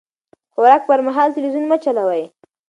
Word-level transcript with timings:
د 0.45 0.49
خوراک 0.53 0.81
پر 0.89 0.99
مهال 1.07 1.29
تلويزيون 1.35 1.65
مه 1.69 1.77
چلوئ. 1.83 2.23